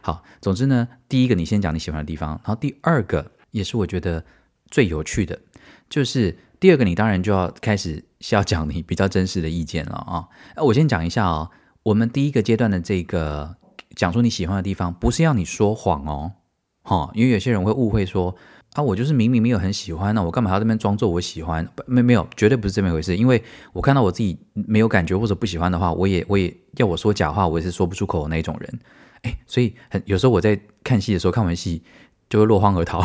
[0.00, 4.24] 好，总之呢，第一个你先讲你喜欢的地方，然后第二个也是我觉得
[4.70, 5.40] 最有趣的，
[5.90, 10.28] 就是第二个你当然就要开始是要讲你比较真实的意见了啊。
[10.62, 11.50] 我先讲一下哦，
[11.82, 13.56] 我们第一个阶段的这个。
[13.94, 16.32] 讲出你喜欢的地方，不是要你说谎哦，
[16.82, 18.34] 哈，因为有些人会误会说
[18.74, 21.66] 啊，我就是明明没有很喜欢，那我干嘛要这边装作我喜欢？
[21.86, 23.16] 没没有，绝对不是这么回事。
[23.16, 28.80] 因为我看到我自己没有感觉或者不喜欢的话，我也我也要我说假话，我也是说不出口那种人。
[29.22, 31.82] 哎，所以很有时候我在看戏的时候，看完戏
[32.28, 33.00] 就会落荒而逃，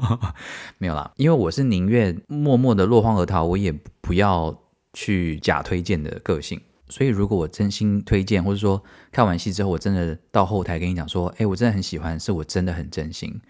[0.78, 4.54] 没有啦，因为我是宁愿默默的落荒而逃，我也不要
[4.92, 6.60] 去假推荐的个性。
[6.90, 13.40] 所以，如果我真心推荐，或者说看完戏之后，我真的到后台跟你讲说，诶，我真的很喜欢，是我真的很真心，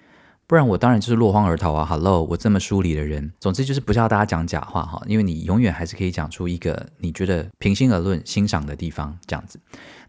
[0.46, 1.84] 不然我当然就是落荒而逃啊。
[1.84, 9.58] Hello，我这么疏离的人，总之就是不叫大家讲假话哈，因为你永远还是可以讲出一个你觉得平心而论欣赏的地方，这样子。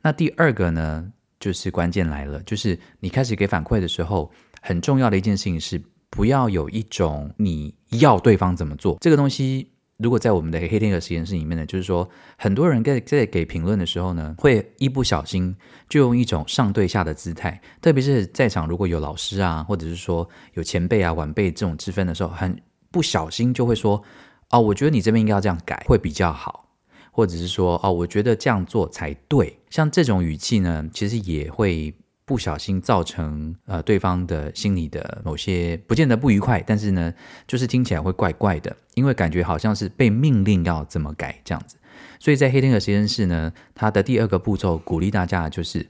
[0.01, 4.29] 那第二个呢，就是关键来了，就是你开始给反馈的时候，
[4.61, 9.70] 很重要的一件事情是，不要有一种你要对方怎么做这个东西。
[10.01, 15.55] 如果在我们的黑天鹅实验室里面呢，就是说，很多人在在给评论的时候呢，会一不小心
[15.87, 22.59] 就用一种上对下的姿态，特别是在场如果有老师啊，或者是说有前辈啊、晚辈这种之分的时候，很
[22.89, 24.01] 不小心就会说，
[24.49, 26.69] 哦，我觉得你这边应该要这样改会比较好，
[27.11, 29.59] 或者是说，哦，我觉得这样做才对。
[29.69, 31.93] 像这种语气呢，其实也会。
[32.31, 37.13] 不小心造成呃对方的心里的某些不见得不愉快，但是呢，
[37.45, 41.75] 就是听起来会怪怪的，因为感觉好像是被命令要怎么改这样子。
[42.21, 45.85] 所以在黑天鹅实验室呢，它的第二个步骤鼓励大家就是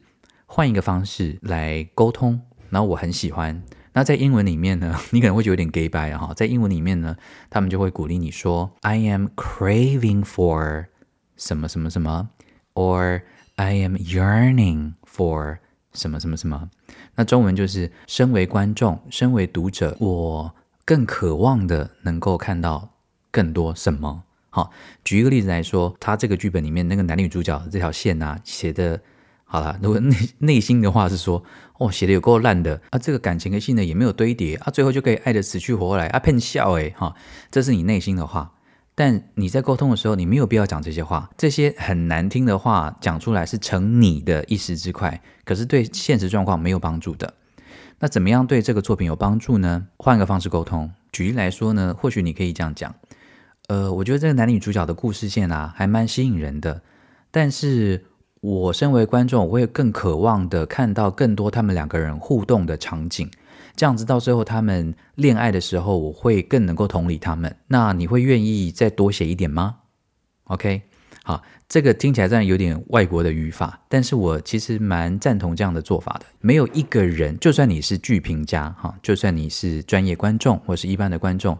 [0.47, 2.41] 换一个方式来沟通。
[2.71, 3.61] 然后我很喜欢。
[3.93, 7.15] 那在英文里面呢，你可能会觉得有点 gay bye 哈，在英文里面呢，
[7.51, 10.87] 他们就会鼓励你说：“I am craving for
[11.37, 12.29] 什么什么什么
[12.73, 13.21] ，or
[13.57, 15.59] I am yearning for。”
[15.93, 16.69] 什么什么什么？
[17.15, 22.89] 那中文就是：身为观众，身为读者，我更渴望的能够看到
[23.29, 24.23] 更多什么。
[24.49, 24.71] 好，
[25.03, 28.99] 举一个例子来说，他这个剧本里面那个男女主角这条线啊，写的
[29.45, 29.79] 好了。
[29.81, 31.43] 如果内内心的话是说，
[31.77, 36.93] 哦，写的有够烂的啊，这个感情的戏呢也没有堆叠啊，最后就可以爱的死去活来啊，骗笑诶。
[36.97, 37.15] 哈，
[37.49, 38.53] 这是你内心的话。
[38.93, 41.29] 但你在沟通的时候，你没有必要讲这些话。
[41.37, 47.33] 这些很难听的话讲出来是逞你的一时之快，可是对现实状况没有帮助的。
[47.99, 49.87] 那怎么样对这个作品有帮助呢？
[49.97, 50.91] 换个方式沟通。
[51.11, 52.93] 举例来说呢，或许你可以这样讲：
[53.67, 56.81] 呃，我觉得这个男女主角的故事线啊，还蛮吸引人的。
[57.31, 58.05] 但是
[58.41, 63.29] 我身为观众，我会更渴望的看到更多他们两个人互动的场景。
[63.75, 67.55] 这样子到最后他们恋爱的时候，我会更能够同理他们。
[67.67, 69.77] 那你会愿意再多写一点吗
[70.45, 70.81] ？OK，
[71.23, 76.25] 好，这个听起来这样有点外国的语法，但是我其实蛮赞同这样的做法的。
[76.41, 81.57] 没有一个人，就算你是剧评家哈，就算你是专业观众或是一般的观众，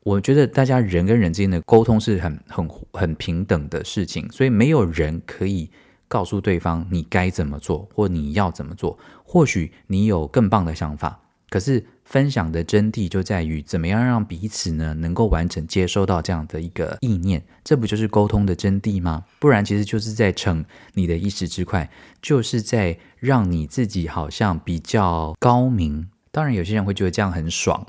[0.00, 5.70] 我觉得大家人跟人之间的沟通是很很很平等的事情，所以没有人可以
[6.08, 8.98] 告诉对方你该怎么做或你要怎么做。
[9.22, 11.20] 或许你有更棒的想法。
[11.54, 19.22] 可是分享的真谛就在于怎么样让彼此呢能够完整接收到这样的一个意念，这不就是沟通的真谛吗？
[19.38, 20.64] 不然其实就是在逞
[20.94, 21.88] 你的一时之快，
[22.20, 26.08] 就是在让你自己好像比较高明。
[26.32, 27.86] 当然有些人会觉得这样很爽，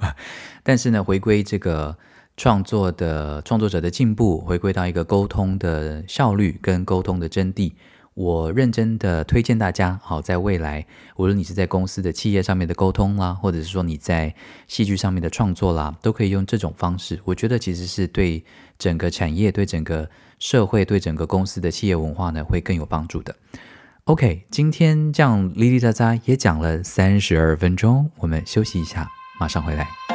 [0.62, 1.96] 但是呢，回归这个
[2.36, 7.72] 创作的创作者的进步，回归到一个沟通的效率跟沟通的真谛。
[8.18, 14.34] 我认真的推荐大家，好，在未来，无论你是在公司的企业上面的沟通啦，或者是说你在
[14.66, 17.20] 戏剧上面的创作啦，都可以用这种方式。
[17.22, 18.44] 我觉得其实是对
[18.76, 23.32] 整个产业、对整个社会、对整个公司的企业文化呢，会更有帮助的。
[24.06, 30.07] OK，今天这样哩哩杂杂也讲了三十二分钟，我们休息一下，马上回来。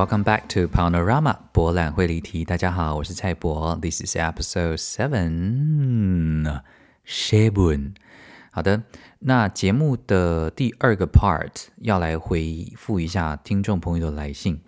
[0.00, 2.42] Welcome back to Panorama 博览会离题。
[2.42, 3.76] 大家好，我是蔡博。
[3.82, 6.62] This is episode seven,
[7.06, 7.92] seven。
[8.50, 8.82] 好的，
[9.18, 14.62] 那节目的第二个 part 要来回复一下听众朋友的来信。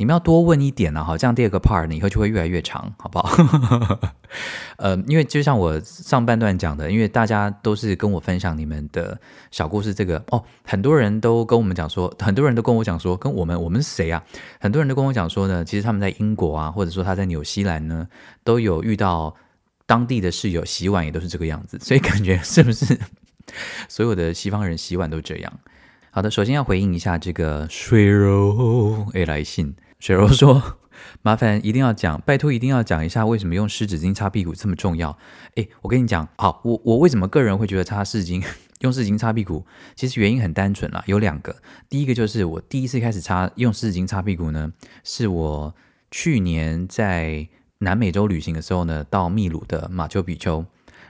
[0.00, 4.00] 你们要多问一点啊，好，这样第二个 part 呢，以后就会越来越长，好不好？
[4.78, 14.24] 呃，因为就像我上半段讲的，因为大家都是跟我分享你们的小故事，这个哦，很多人都跟我们讲说，很多人都跟我讲说，跟我们我们是谁啊？
[14.58, 18.08] 很多人都跟我讲说呢，其实他们在英国啊，或者说他在纽西兰呢，
[18.42, 19.36] 都有遇到
[19.84, 22.98] 当地的室友洗碗也都是这个样子，所以感觉是不是
[23.86, 25.52] 所有的西方人洗碗都这样？
[26.10, 29.76] 好的，首先要回应一下这个水柔 A 来信。
[30.00, 30.78] 水柔说
[31.20, 35.16] ：“麻烦一定要讲，拜托一定要讲一下为什么用湿纸巾擦屁股这么重要。”
[35.56, 38.42] 诶，我跟你讲，好，我我为什么个人会觉得擦湿纸巾、
[38.80, 39.66] 用湿纸巾擦屁股？
[39.94, 41.54] 其实原因很单纯啦，有两个。
[41.90, 44.72] 第一个就是我第一次开始擦用湿纸巾擦屁股呢，
[45.04, 45.74] 是我
[46.10, 47.46] 去年在
[47.80, 50.64] 南美洲旅行的时候呢，到秘鲁的马丘比丘。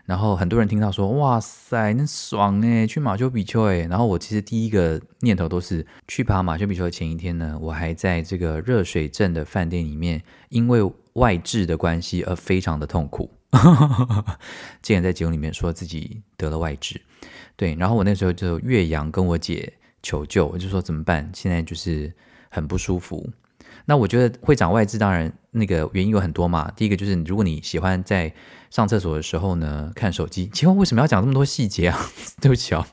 [0.04, 3.86] 然后很多人听到说，哇塞，那爽诶，去马丘比丘诶。
[3.88, 10.82] 然后我其实第一个念头都是去爬马丘比丘的前一天呢，我还在这个热水镇的饭店里面，因为
[11.14, 13.30] 外痔的关系而非常的痛苦。
[14.80, 16.96] 竟然在节目里面说自己得了外痔，
[17.56, 17.74] 对。
[17.74, 21.28] 然后我那时候就岳阳跟我姐求救，我就说怎么办？
[21.34, 22.12] 现在就是
[22.48, 23.28] 很不舒服。
[23.86, 26.70] 那我觉得会长外痔，当然那个原因有很多嘛。
[26.76, 28.32] 第一个就是如果你喜欢在
[28.70, 31.98] 上厕所的时候呢，看手机，请问为什么要讲这么多细节啊？
[32.40, 32.86] 对不起哦，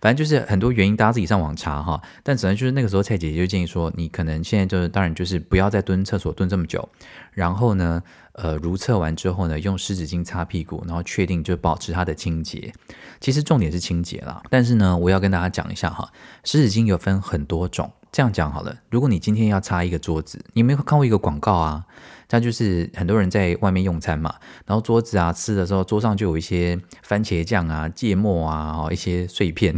[0.00, 2.02] 反正就是很多原因，大家自己上网查哈。
[2.22, 6.86] 但只能就是那个时候，蔡姐姐就建议说，你可能现在就是，当然就是不要再蹲厕所蹲这么久，
[7.30, 12.72] 然后呢，呃，如厕完之后呢，用湿纸巾擦屁股，然后确定就保持它的清洁。
[13.20, 17.90] 其实重点是清洁啦，但是呢，我要跟大家讲一下哈，湿纸巾有分很多种。
[18.10, 21.84] 这样讲好了，如果你今天要擦一个桌子，你有没有看过一个广告啊？
[22.34, 24.34] 它就是很多人在外面用餐嘛，
[24.66, 29.74] 然后桌子啊吃的时候，桌上就有一些番茄酱啊、芥末啊、哦一些碎片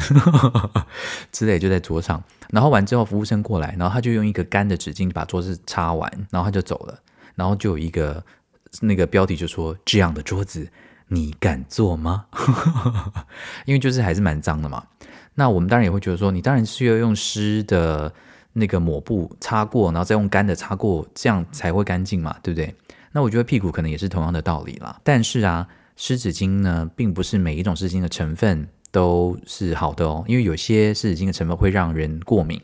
[1.30, 2.22] 之类就在桌上。
[2.50, 6.98] 然后完之后，服务生过来，然后他就用一个干的纸巾把桌子擦完，然后他就走了。
[7.34, 8.24] 然后就有一个
[8.80, 10.68] 那个标题就说：“这样的桌子
[11.08, 12.26] 你敢坐吗？”
[13.66, 14.84] 因为就是还是蛮脏的嘛。
[15.34, 18.12] 那我们当然也会觉得说，你当然需要用湿的。
[18.58, 22.74] 那个抹布擦过，然后再用干的擦过，这样才会干净嘛，对不对？
[23.12, 24.98] 那我觉得屁股可能也是同样的道理啦。
[25.04, 32.58] 但是啊，湿纸巾呢，并不是每一种湿巾的成分都是好的哦，因为有些湿纸巾的成分会让人过敏。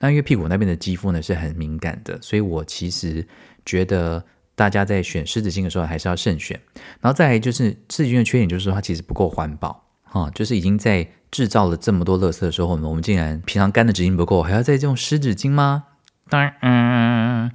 [0.00, 3.24] 那因为屁股那边的肌肤呢是很敏感的，所以我其实
[3.64, 4.24] 觉得
[4.56, 6.60] 大家在选湿纸巾的时候还是要慎选。
[7.00, 11.08] 然后再来就是湿纸巾的缺点就是说它其实不够环保啊，就是已经在。
[11.30, 15.84] 制造了这么多垃圾的时候呢，我们竟然平常干的纸巾不够，还要再用湿纸巾吗？
[16.28, 17.50] 当然，嗯，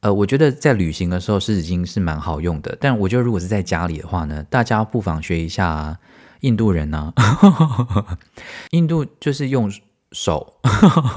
[0.00, 5.98] 呃，我觉得在旅行的时候湿纸巾是蛮好用的，但我觉得如果是在家里的话呢，大家不妨学一下
[6.40, 8.18] 印度人呢、啊。
[8.70, 9.72] 印度就是用
[10.12, 10.60] 手，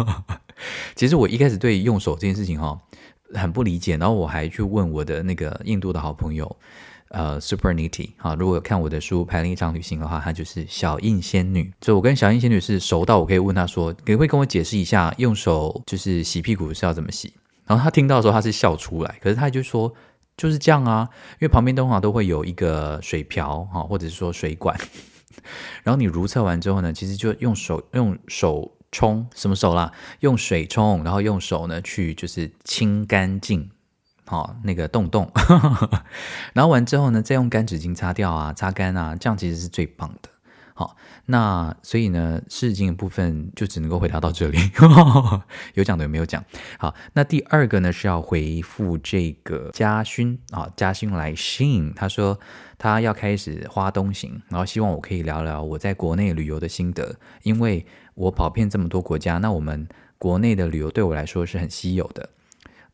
[0.95, 2.80] 其实我一开始对用手这件事情哈
[3.34, 6.56] 很不理解，然后我还去问我的那个印度的好朋友。
[7.10, 11.72] 呃，super niti 啊，如果看我的书《排另一场旅行》的话，她就是小印仙女。
[11.82, 17.34] 所以我跟小印仙女是熟到我可以问她说，可不可以跟我解释一下用手就是洗屁股是要怎么洗？
[17.66, 19.93] 然后她听到的时候，她是笑出来，可是她就说
[20.36, 24.78] 就是这样啊，因为旁边通常都会有一个水瓢哈，或者是说水管，
[25.84, 33.70] 然后你如厕完之后呢，其实就用手用手冲什么手啦，用水冲，然后用手呢去就是清干净。
[34.28, 35.32] 好，那个洞洞，
[36.54, 40.30] 然后完之后呢，再用干纸巾擦掉啊，擦干啊，这样其实是最棒的。
[40.74, 44.60] 好，那所以呢，湿纸巾的部分就只能够回答到这里，
[45.74, 46.44] 有讲的有没有讲？
[46.78, 52.38] 好，那第二个呢是要回复这个嘉勋啊，嘉勋来信，他说
[52.78, 59.88] 他要开始花东行，然后希望我可以聊聊我在国内旅游的心得，因为我跑遍这么多国家，那我们
[60.20, 62.30] 国内的旅游对我来说是很稀有的。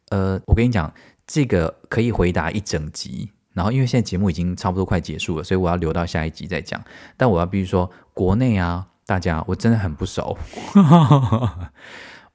[0.09, 0.93] 呃，我跟你讲。
[1.25, 6.83] 这个可以回答一整集，然后因为现在节目已经差不多快结束了，所以我要留到下一集再讲。
[7.15, 10.37] 但我要必须说，国内啊，大家我真的很不熟。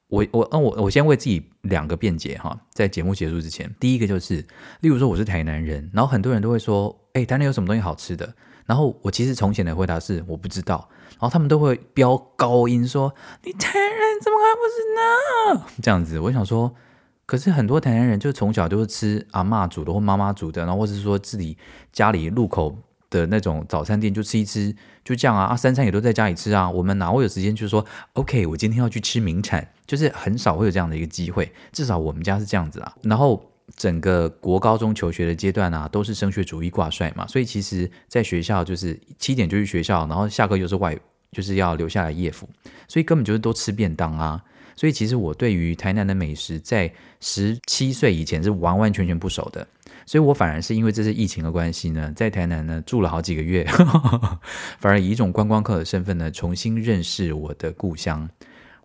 [0.07, 4.43] 我我嗯我我先为自己两个辩解哈，在节目结束之前，第一个就是，
[4.79, 8.33] 例如说我是台南人，然后很多人都会说，哎，台南有什么东西好吃的？
[8.65, 13.13] 然后我其实从前的回答是我不知道，然后他们都会飙高音说，
[13.43, 15.71] 你台南人怎么还不知道？
[15.83, 16.73] 这样子，我想说。
[17.29, 21.55] 可是很多台南人就从小都是吃阿嬷煮的或妈妈煮的，然后或者是说自己
[21.93, 22.75] 家里路口
[23.07, 26.67] 的那种早餐店就吃一吃，就这样啊啊，三餐也都在家里吃啊。
[26.67, 31.53] 我们哪会有时间就是说，OK，我今天要去吃名产，就是很少会有这样的一个机会。
[31.71, 32.91] 至少我们家是这样子啊。
[33.03, 33.39] 然后
[33.75, 40.97] 整个国高中求学的阶段啊，都是升学主义挂帅嘛，所以其实在学校就是七点就去学校，然后下课又是外
[41.31, 42.49] 就是要留下来夜辅，
[42.87, 44.43] 所以根本就是都吃便当啊。
[44.79, 49.67] 所以其实我对于台南的美食，在十七岁以前是完完全全不熟的，
[50.05, 53.65] 所以我反而是因为这次疫情的关系呢，在台南呢住了好几个月，
[54.79, 58.29] 反而以一种观光客的身份呢，重新认识我的故乡。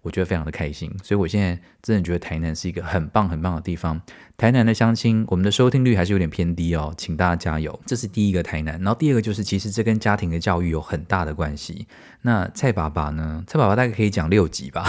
[0.04, 3.98] 我觉得非常的开心，所以我现在真的觉得台南是一个很棒很棒的地方。
[4.36, 7.80] 台南的相亲，我们的收听率还是有点偏低哦，请大家加油。
[7.86, 11.86] 这是第一个台南，然后第二个就是，其实这跟家庭的教育有很大的关系。
[12.20, 13.42] 那蔡爸爸呢？
[13.46, 14.84] 蔡爸爸大概可以讲六集吧，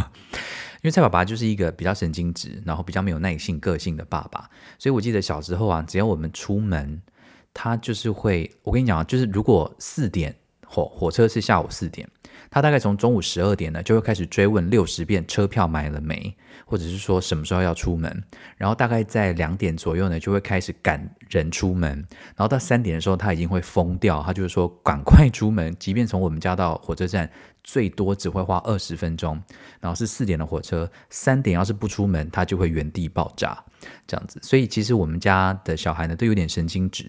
[0.80, 4.48] 因为蔡爸爸就是一个比较神经质，然后比较没有耐性、个性的爸爸。
[4.78, 7.02] 所以我记得小时候啊，只要我们出门，
[7.52, 10.34] 他就是会，我跟你讲啊，就是如果四点
[10.66, 12.08] 火火车是下午四点。
[12.50, 18.22] 他大概从中午十二点呢，就会开始追问六十遍车票买了没，或者是说什么时候要出门。
[18.56, 21.90] 然后大概在两点左右呢，就会开始赶人出门。
[22.34, 27.30] 然后到三点的时候，他已经会疯掉，他就是说赶快出门，即便从我们家到火车站
[27.62, 29.40] 最多只会花二十分钟。
[29.78, 33.56] 然后是四点的火车，三点要是不出门，他就会原地爆炸
[34.08, 34.40] 这样子。
[34.42, 37.06] 所以其实我们家的小孩呢，都有点神经质，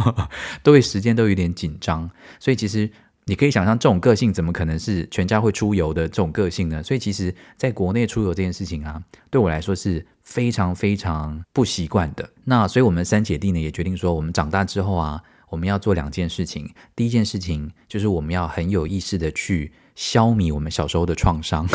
[0.62, 2.10] 都会时间都有点紧张。
[2.38, 2.90] 所以其实。
[3.26, 6.82] 你可以想象这种个性怎么可能是全家会出游的这种个性呢？
[6.82, 12.28] 所以其实，在国内出游这件事情啊，对我来说是非常非常不习惯的。
[12.44, 16.74] 那所以，我们三姐弟呢也决定说，我们长大之后啊，我们要做两件事情。
[16.94, 21.66] 第一件事情就是我们要很有意识的去消弭我们小时候的创伤。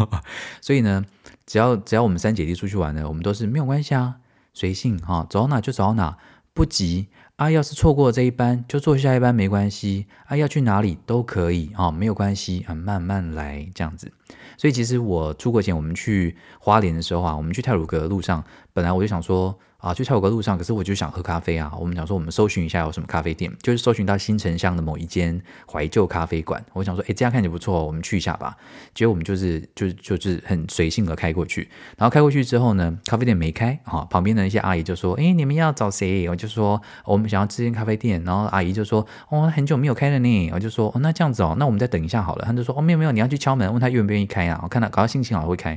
[0.62, 1.04] 所以呢，
[1.44, 4.16] 只要只要我们三姐弟出去玩呢，我们都是没有关系啊，
[4.54, 6.16] 随性哈，走到哪就走到哪，
[6.54, 7.08] 不急。
[7.36, 10.06] 啊，要是错过这一班，就坐下一班没关系。
[10.24, 14.10] 啊，要去哪里都可以啊，没有关系啊，慢慢来这样子。
[14.56, 19.58] 所以其实我出国前，我们去花莲的时候啊，我们去泰鲁阁的路上，本来我就想说。
[19.78, 21.70] 啊，去泰国路上，可是我就想喝咖啡啊。
[21.78, 26.64] 我们想说，我们搜寻一下有什么咖啡店，就是搜寻到新城乡的某一间怀旧咖啡馆。
[26.72, 28.56] 我想说，哎，这样看起来不错，我们去一下吧。
[28.94, 36.28] 结果我们就是就就是很随性的开过去，然后开过去之后呢，咖啡店没开，哈，旁边的一些阿姨就说，哎，你们要找谁？
[36.28, 40.50] 我就说我们想要这间咖啡店，然后阿姨就说，哦，很久没有开了呢。
[40.52, 42.44] 我就说，哦，那这样子哦，那我们再等一下好了。
[42.46, 44.58] 他就说，哦，没有没有，你要去敲门问他愿不愿意开啊。
[44.62, 45.70] 我看他搞到心情好会开，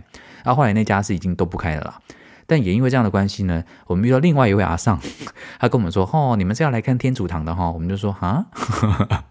[0.43, 1.99] 然后后来那家是已经都不开了啦。
[2.49, 4.99] 但也因为这样的关系呢，我们遇到另外一位阿桑，
[5.61, 8.43] 他跟我们说：“哦，你们是要来看天主堂的哈？”我们就说：“啊。”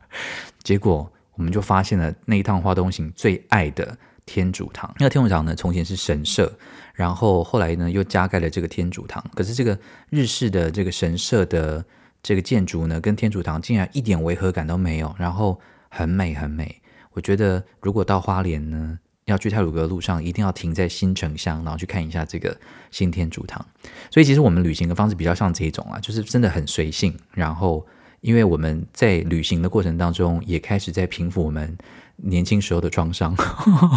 [0.63, 4.95] 结果我们就发现了那一趟花东行最爱的天主堂。
[4.99, 6.53] 那个天主堂呢，从前是神社，
[6.95, 9.25] 然后后来呢又加盖了这个天主堂。
[9.35, 9.77] 可是这个
[10.11, 11.85] 日式的这个神社的
[12.23, 15.59] 这个建筑呢，跟天主堂竟然一点违和感都没有，然后
[15.89, 16.81] 很美很美。
[17.13, 18.99] 我觉得如果到花莲呢，
[19.29, 22.57] 要去太鲁阁的路上，一定要停在新城乡，然后去看一下这个
[22.91, 23.65] 新天主堂。
[24.11, 27.17] 所以，其实我们旅行的方式比较像这一种啊，就是真的很随性。
[27.33, 27.87] 然后，
[28.21, 31.77] 因为我们在旅行的过程当中，也开始在平复我们
[32.17, 33.37] 年轻时候的创伤，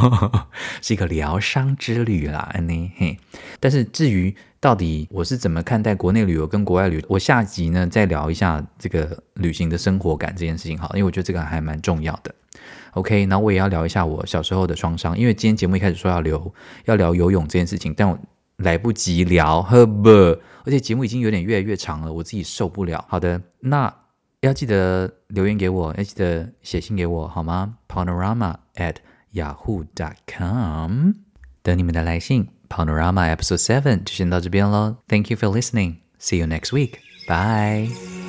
[0.82, 3.18] 是一个疗伤之旅啦，呢嘿。
[3.60, 12.34] 但是至于到底我是怎么看待国内旅游跟国外旅游，我下集呢再聊一下这个旅行的生活感这件事情，好，因为我觉得这个还蛮重要的。
[12.94, 16.54] OK，然后我也要聊一下我小时候的创伤，因为今天节目一开始说要聊
[16.86, 18.18] 要聊游泳这件事情，但我
[18.58, 23.04] 来不及聊，呵不，而且节目已经有点越来越长了，我自己受不了。
[23.08, 23.94] 好的，那。
[24.42, 28.96] 要记得留言给我，要记得写信给我，好吗？Panorama at
[29.36, 31.12] yahoo dot com，
[31.62, 32.48] 等你们的来信。
[32.68, 34.96] Panorama Episode Seven 就先到这边喽。
[35.08, 35.98] Thank you for listening.
[36.20, 36.94] See you next week.
[37.28, 38.21] Bye.